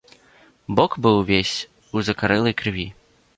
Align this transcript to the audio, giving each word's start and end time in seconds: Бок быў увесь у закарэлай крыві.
Бок 0.79 0.95
быў 1.07 1.17
увесь 1.21 1.51
у 1.95 2.03
закарэлай 2.09 2.57
крыві. 2.63 2.87